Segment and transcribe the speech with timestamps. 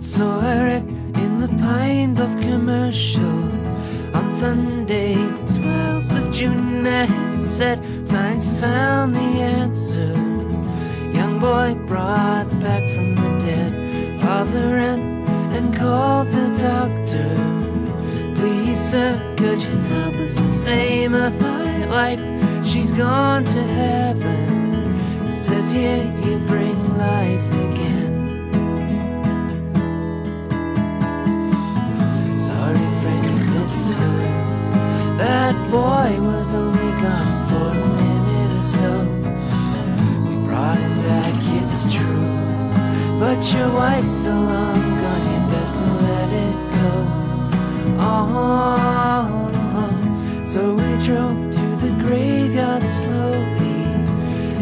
[0.00, 0.84] Saw Eric
[1.16, 3.42] in the Pine Bluff commercial
[4.14, 6.86] on Sunday, the 12th of June.
[6.86, 10.12] It said science found the answer.
[11.12, 14.20] Young boy brought back from the dead.
[14.20, 15.00] Father ran
[15.52, 17.34] and called the doctor.
[18.36, 22.20] Please, sir, could you help us the same of my wife?
[22.64, 25.28] She's gone to heaven.
[25.28, 27.77] Says here you bring life again.
[35.70, 38.92] Boy was only gone for a minute or so.
[40.26, 42.28] We brought him back, it's true.
[43.20, 46.92] But your wife's so long gone, you best let it go.
[48.00, 49.28] Oh,
[50.44, 53.82] so we drove to the graveyard slowly.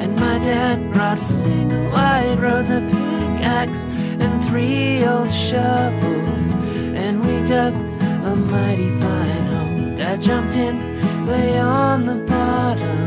[0.00, 3.84] And my dad brought a single white rose, a pickaxe,
[4.22, 6.52] and three old shovels.
[7.02, 9.43] And we dug a mighty fine
[10.14, 12.98] Dad jumped in, lay on the bottom.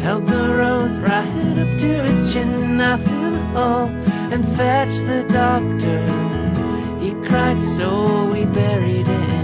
[0.00, 2.78] Held the rose right up to his chin.
[2.82, 3.88] I filled the hole
[4.30, 6.00] and fetched the doctor.
[7.00, 9.41] He cried, so we buried him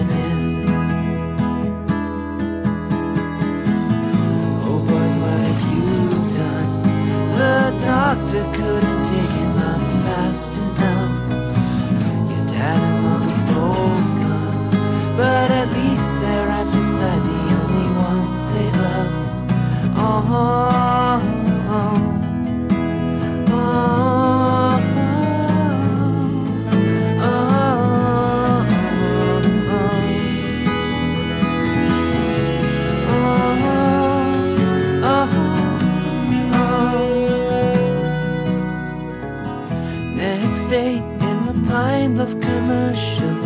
[40.68, 43.38] Day in the Pine Bluff commercial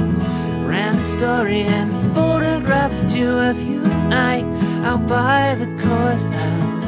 [0.67, 4.41] ran a story and photographed two of you and I
[4.85, 6.87] out by the courthouse.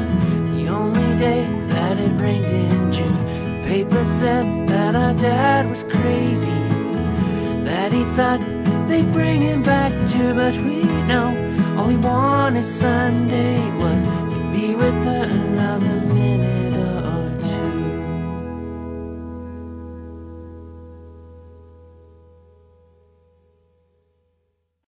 [0.57, 3.61] The only day that it rained in June.
[3.61, 6.51] The paper said that our dad was crazy,
[7.63, 8.41] that he thought
[8.89, 11.31] they'd bring him back too, but we know
[11.77, 15.27] all he wanted Sunday was to be with her